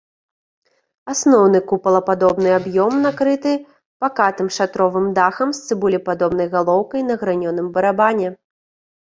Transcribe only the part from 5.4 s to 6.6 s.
з цыбулепадобнай